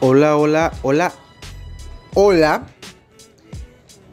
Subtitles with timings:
[0.00, 1.12] Hola, hola, hola,
[2.12, 2.66] hola.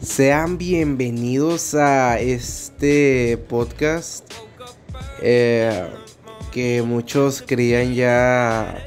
[0.02, 4.32] Sean bienvenidos a este podcast
[5.22, 5.90] eh,
[6.54, 8.86] que muchos creían ya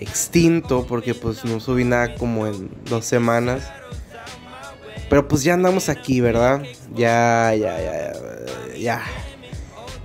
[0.00, 3.70] extinto porque pues no subí nada como en dos semanas.
[5.08, 6.62] Pero pues ya andamos aquí, ¿verdad?
[6.94, 8.12] Ya, ya, ya,
[8.76, 9.02] ya.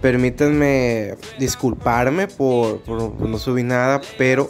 [0.01, 2.81] Permítanme disculparme por,
[3.19, 4.49] no subir nada, pero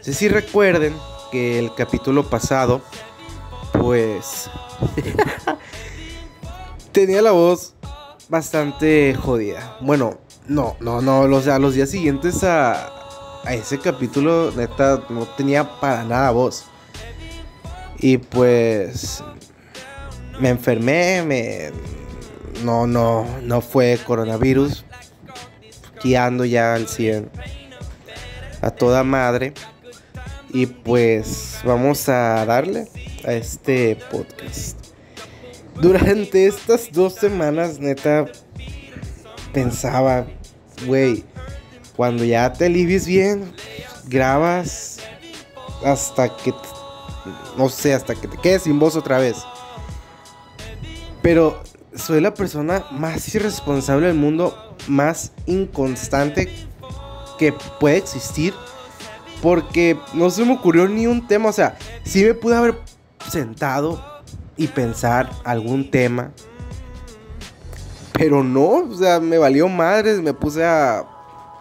[0.00, 0.94] si recuerden
[1.30, 2.82] que el capítulo pasado,
[3.72, 4.50] pues
[6.92, 7.74] tenía la voz
[8.28, 9.76] bastante jodida.
[9.80, 13.01] Bueno, no, no, no, o sea, los días siguientes a,
[13.44, 16.64] a ese capítulo, neta, no tenía para nada voz.
[17.98, 19.22] Y pues
[20.40, 21.70] me enfermé, me
[22.64, 24.84] no no no fue coronavirus.
[26.02, 27.30] Guiando ya al 100
[28.60, 29.54] a toda madre.
[30.52, 32.88] Y pues vamos a darle
[33.24, 34.78] a este podcast.
[35.80, 38.26] Durante estas dos semanas, neta,
[39.52, 40.26] pensaba,
[40.86, 41.24] güey,
[41.96, 43.52] cuando ya te alivies bien,
[44.06, 44.98] grabas
[45.84, 46.54] hasta que,
[47.56, 49.36] no sé, hasta que te quedes sin voz otra vez.
[51.22, 51.62] Pero
[51.94, 56.52] soy la persona más irresponsable del mundo, más inconstante
[57.38, 58.54] que puede existir.
[59.40, 61.48] Porque no se me ocurrió ni un tema.
[61.48, 62.78] O sea, sí me pude haber
[63.28, 64.22] sentado
[64.56, 66.30] y pensar algún tema.
[68.12, 70.20] Pero no, o sea, me valió madres.
[70.20, 71.04] Me puse a,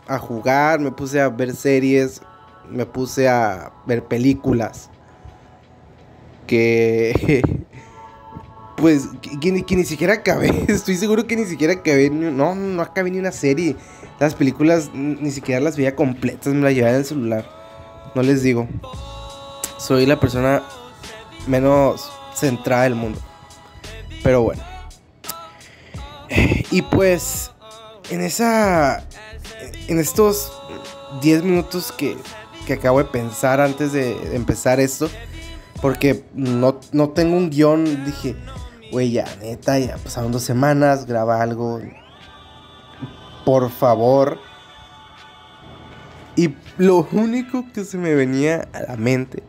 [0.08, 2.22] a jugar, me puse a ver series,
[2.70, 4.90] me puse a ver películas.
[6.48, 7.42] Que.
[8.78, 9.08] Pues
[9.40, 10.66] que, ni siquiera acabé.
[10.68, 12.10] Estoy seguro que ni siquiera acabé.
[12.10, 13.76] No, no acabé ni una serie.
[14.20, 16.52] Las películas ni siquiera las veía completas.
[16.52, 17.46] Me las llevaba en el celular.
[18.16, 18.68] No les digo.
[19.78, 20.64] Soy la persona
[21.46, 23.20] menos centrada del mundo.
[24.24, 24.64] Pero bueno.
[26.72, 27.52] Y pues.
[28.10, 29.06] En esa.
[29.88, 30.52] En estos
[31.22, 32.18] 10 minutos que,
[32.66, 35.10] que acabo de pensar antes de empezar esto.
[35.82, 38.06] Porque no, no tengo un guion.
[38.06, 38.36] Dije
[38.92, 41.80] güey, ya, neta, ya pasaron dos semanas, graba algo.
[43.46, 44.38] Por favor.
[46.36, 49.44] Y lo único que se me venía a la mente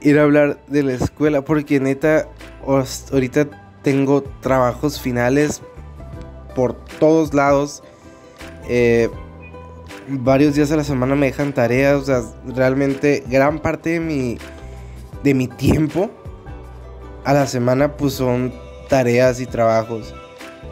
[0.00, 2.28] era hablar de la escuela, porque neta,
[2.64, 3.48] ahorita
[3.82, 5.62] tengo trabajos finales
[6.54, 7.82] por todos lados.
[8.68, 9.10] Eh,
[10.08, 14.38] varios días a la semana me dejan tareas, o sea, realmente gran parte de mi,
[15.22, 16.10] de mi tiempo
[17.24, 18.52] a la semana pues son
[18.88, 20.14] tareas y trabajos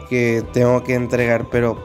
[0.09, 1.77] que tengo que entregar, pero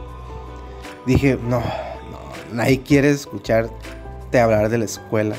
[1.06, 2.18] dije, no, no
[2.52, 5.36] nadie quiere escucharte hablar de la escuela,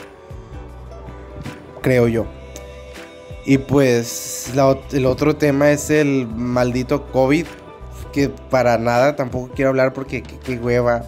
[1.81, 2.25] creo yo.
[3.45, 4.51] Y pues
[4.91, 7.45] el otro tema es el maldito COVID,
[8.13, 11.03] que para nada tampoco quiero hablar porque qué, hueva.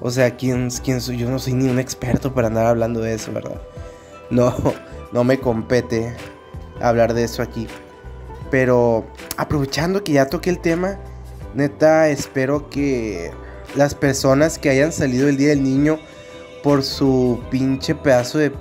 [0.00, 1.18] O sea, ¿quién, ¿quién soy?
[1.18, 3.60] Yo no soy ni un experto para andar hablando de eso, ¿verdad?
[4.30, 4.54] No,
[5.12, 6.14] no me compete
[6.80, 7.66] hablar de eso aquí.
[8.50, 10.98] Pero aprovechando que ya toqué el tema,
[11.54, 13.32] neta, espero que
[13.74, 15.98] las personas que hayan salido el Día del Niño
[16.62, 18.52] por su pinche pedazo de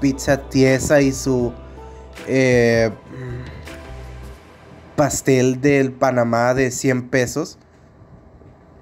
[0.00, 1.52] pizza tiesa y su
[2.26, 2.90] eh,
[4.96, 7.58] pastel del Panamá de 100 pesos,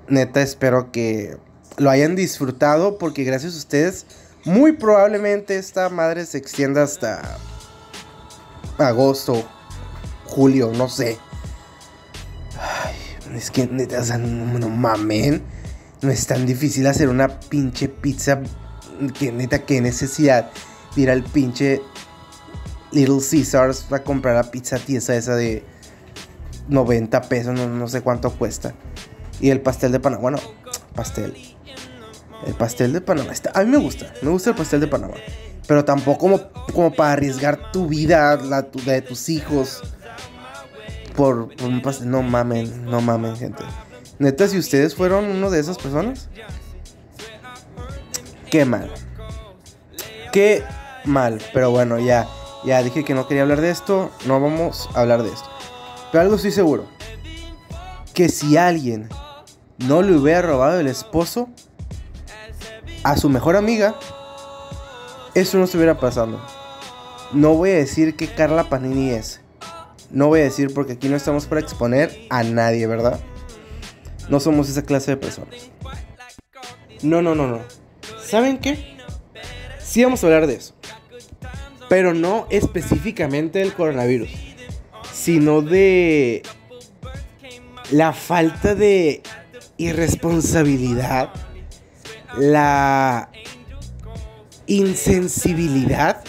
[0.09, 1.37] neta, espero que
[1.77, 4.07] lo hayan disfrutado porque gracias a ustedes,
[4.45, 7.39] muy probablemente esta madre se extienda hasta
[8.79, 9.45] agosto,
[10.25, 11.19] julio, no sé.
[12.59, 15.43] Ay, es que neta, o sea, no, mamen.
[16.01, 18.41] No es tan difícil hacer una pinche pizza.
[19.19, 20.51] Que neta, qué necesidad
[20.97, 21.81] ir al pinche
[22.93, 25.65] Little Caesars a comprar la pizza tiesa esa de
[26.69, 28.75] 90 pesos, no, sé cuánto cuesta.
[29.41, 30.39] Y el pastel de Panamá, bueno,
[30.95, 31.35] pastel.
[32.47, 35.15] El pastel de Panamá, está, a mí me gusta, me gusta el pastel de Panamá.
[35.67, 39.81] Pero tampoco como, para arriesgar tu vida, la de tus hijos,
[41.15, 42.11] por, un pastel.
[42.11, 43.63] No mamen, no mamen, gente.
[44.19, 46.29] Neta, si ustedes fueron uno de esas personas,
[48.51, 48.91] qué mal.
[50.33, 50.65] Qué
[51.05, 51.41] mal.
[51.53, 52.27] Pero bueno, ya,
[52.65, 54.11] ya dije que no quería hablar de esto.
[54.27, 55.49] No vamos a hablar de esto.
[56.11, 56.87] Pero algo estoy seguro.
[58.15, 59.09] Que si alguien
[59.79, 61.49] no le hubiera robado el esposo
[63.03, 63.95] a su mejor amiga,
[65.35, 66.41] eso no estuviera pasando.
[67.33, 69.41] No voy a decir que Carla Panini es.
[70.11, 73.19] No voy a decir porque aquí no estamos para exponer a nadie, ¿verdad?
[74.29, 75.71] No somos esa clase de personas.
[77.03, 77.61] No, no, no, no.
[78.23, 78.97] ¿Saben qué?
[79.81, 80.75] Sí vamos a hablar de eso.
[81.89, 84.31] Pero no específicamente del coronavirus.
[85.13, 86.43] Sino de
[87.91, 89.23] la falta de
[89.77, 91.31] irresponsabilidad.
[92.39, 93.31] La
[94.67, 96.23] insensibilidad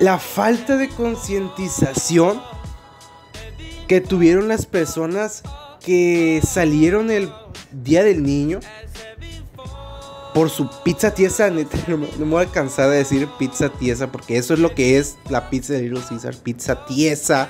[0.00, 2.42] la falta de concientización
[3.86, 5.42] que tuvieron las personas
[5.84, 7.30] que salieron el
[7.70, 8.60] día del niño
[10.32, 11.50] por su pizza tiesa,
[11.86, 15.16] no, me voy a cansar de decir pizza tiesa porque eso es lo que es
[15.28, 17.48] la pizza de Little Caesar, pizza tiesa.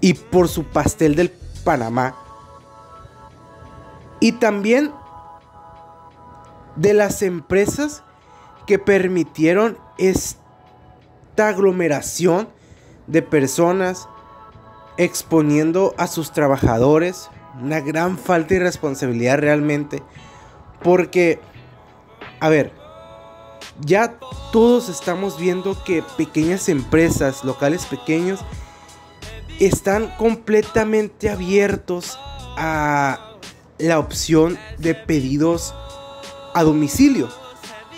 [0.00, 1.30] Y por su pastel del
[1.64, 2.16] Panamá.
[4.22, 4.92] Y también
[6.76, 8.04] de las empresas
[8.68, 10.38] que permitieron este
[11.36, 12.48] aglomeración
[13.08, 14.08] de personas
[14.96, 17.30] exponiendo a sus trabajadores.
[17.60, 20.04] Una gran falta de responsabilidad realmente.
[20.84, 21.40] Porque,
[22.38, 22.72] a ver,
[23.80, 24.20] ya
[24.52, 28.38] todos estamos viendo que pequeñas empresas, locales pequeños,
[29.58, 32.16] están completamente abiertos
[32.56, 33.31] a
[33.82, 35.74] la opción de pedidos
[36.54, 37.28] a domicilio.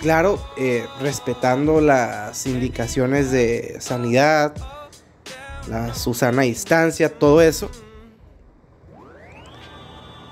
[0.01, 4.55] Claro, eh, respetando las indicaciones de sanidad,
[5.69, 7.71] la Susana distancia, todo eso.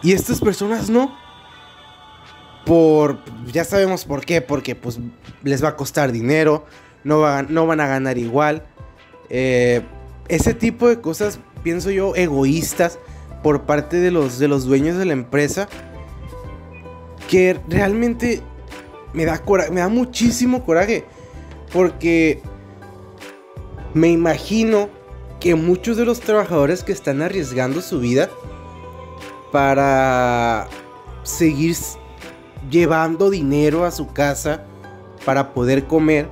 [0.02, 1.16] Y estas personas no.
[2.66, 3.18] Por.
[3.52, 4.40] Ya sabemos por qué.
[4.40, 4.98] Porque pues
[5.42, 6.66] les va a costar dinero.
[7.04, 8.66] No, no van a ganar igual.
[9.30, 9.82] Eh,
[10.28, 12.98] ese tipo de cosas, pienso yo, egoístas
[13.42, 15.68] por parte de los, de los dueños de la empresa.
[17.28, 18.42] Que realmente
[19.12, 21.04] me da, me da muchísimo coraje.
[21.72, 22.40] Porque
[23.94, 24.88] me imagino
[25.40, 28.30] que muchos de los trabajadores que están arriesgando su vida
[29.50, 30.68] para
[31.22, 31.76] seguir
[32.70, 34.64] llevando dinero a su casa
[35.24, 36.28] para poder comer,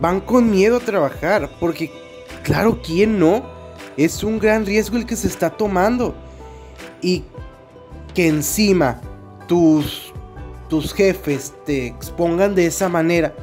[0.00, 1.50] van con miedo a trabajar.
[1.58, 1.92] Porque,
[2.42, 3.42] claro, ¿quién no?
[3.96, 6.14] Es un gran riesgo el que se está tomando.
[7.02, 7.24] Y
[8.14, 9.00] que encima
[9.46, 10.12] tus
[10.70, 13.34] tus jefes te expongan de esa manera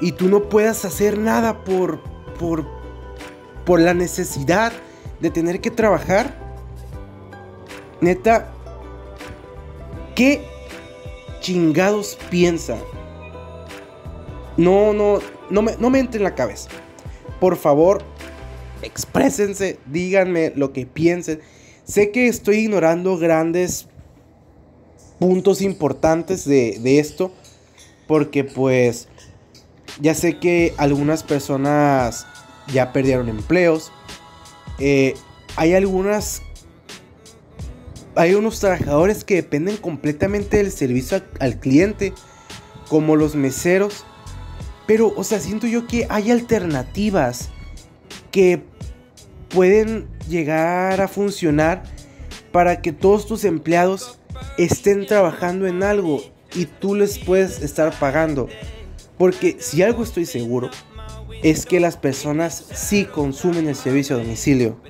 [0.00, 2.00] y tú no puedas hacer nada por,
[2.38, 2.66] por,
[3.64, 4.72] por la necesidad
[5.20, 6.34] de tener que trabajar.
[8.00, 8.52] Neta,
[10.14, 10.46] ¿qué
[11.40, 12.78] chingados piensan?
[14.56, 15.18] No, no,
[15.48, 16.68] no me, no me entre en la cabeza.
[17.40, 18.02] Por favor,
[18.82, 21.40] exprésense, díganme lo que piensen.
[21.84, 23.88] Sé que estoy ignorando grandes
[25.18, 27.32] puntos importantes de, esto.
[28.06, 29.08] Porque pues
[30.00, 32.26] ya sé que algunas personas
[32.72, 33.92] ya perdieron empleos.
[34.78, 35.14] Eh,
[35.56, 36.42] hay algunas...
[38.16, 42.12] Hay unos trabajadores que dependen completamente del servicio al cliente.
[42.88, 44.04] Como los meseros.
[44.86, 47.50] Pero, o sea, siento yo que hay alternativas
[48.32, 48.64] que
[49.50, 51.82] pueden llegar a funcionar
[52.52, 54.18] para que todos tus empleados
[54.58, 56.22] estén trabajando en algo
[56.54, 58.48] y tú les puedes estar pagando.
[59.18, 60.70] Porque si algo estoy seguro
[61.42, 64.80] es que las personas sí consumen el servicio a domicilio.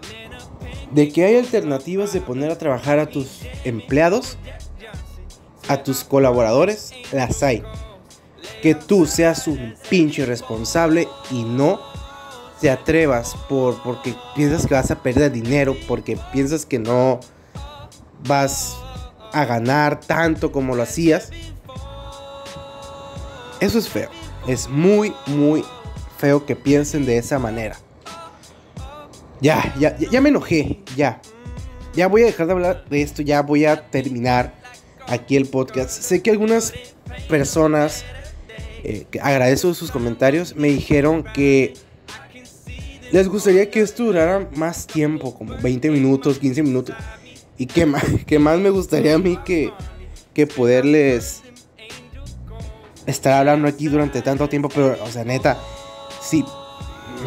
[0.92, 4.38] De que hay alternativas de poner a trabajar a tus empleados,
[5.68, 7.62] a tus colaboradores, las hay.
[8.62, 11.80] Que tú seas un pinche responsable y no
[12.60, 17.20] te atrevas por porque piensas que vas a perder dinero, porque piensas que no
[18.26, 18.76] vas
[19.32, 21.30] a ganar tanto como lo hacías.
[23.60, 24.10] Eso es feo.
[24.46, 25.64] Es muy, muy
[26.18, 27.76] feo que piensen de esa manera.
[29.40, 30.80] Ya, ya, ya me enojé.
[30.96, 31.20] Ya.
[31.94, 33.22] Ya voy a dejar de hablar de esto.
[33.22, 34.54] Ya voy a terminar
[35.06, 35.90] aquí el podcast.
[35.90, 36.72] Sé que algunas
[37.28, 38.04] personas,
[38.84, 41.74] eh, que agradezco sus comentarios, me dijeron que
[43.12, 46.94] les gustaría que esto durara más tiempo, como 20 minutos, 15 minutos.
[47.56, 48.04] Y qué más,
[48.40, 49.72] más me gustaría a mí que,
[50.32, 51.42] que poderles
[53.06, 55.58] estar hablando aquí durante tanto tiempo, pero, o sea, neta,
[56.20, 56.44] sí,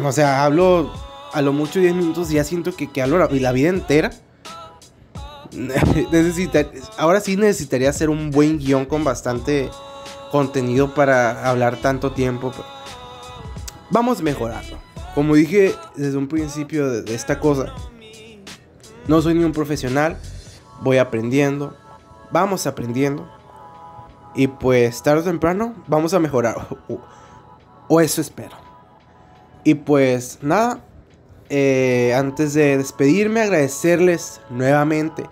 [0.02, 0.92] o sea, hablo
[1.32, 4.10] a lo mucho 10 minutos y ya siento que, que hablo la, la vida entera.
[5.52, 9.70] Necesita, ahora sí necesitaría hacer un buen guion con bastante
[10.32, 12.52] contenido para hablar tanto tiempo.
[13.90, 14.78] vamos mejorando.
[15.14, 17.72] Como dije desde un principio de esta cosa,
[19.06, 20.16] no soy ni un profesional,
[20.80, 21.76] voy aprendiendo,
[22.30, 23.28] vamos aprendiendo.
[24.34, 26.56] Y pues tarde o temprano vamos a mejorar.
[27.86, 28.56] O, eso espero.
[29.62, 30.80] Y pues nada.
[31.50, 35.24] Eh, antes de despedirme, agradecerles nuevamente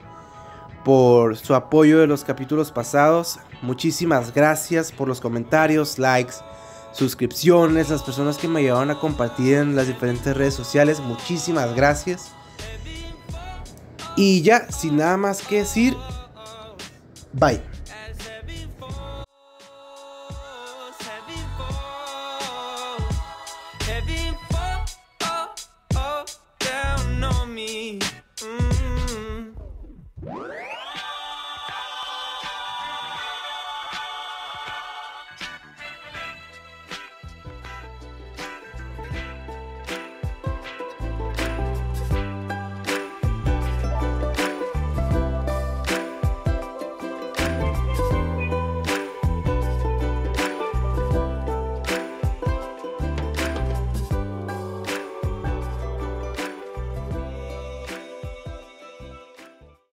[0.84, 3.40] por su apoyo de los capítulos pasados.
[3.62, 6.34] Muchísimas gracias por los comentarios, likes,
[6.92, 11.00] suscripciones, las personas que me ayudaron a compartir en las diferentes redes sociales.
[11.00, 12.32] Muchísimas gracias.
[14.16, 15.96] Y ya, sin nada más que decir,
[17.32, 17.62] bye.